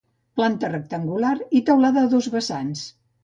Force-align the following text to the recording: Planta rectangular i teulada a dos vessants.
Planta 0.39 0.69
rectangular 0.71 1.33
i 1.59 1.63
teulada 1.69 2.05
a 2.05 2.11
dos 2.17 2.31
vessants. 2.37 2.85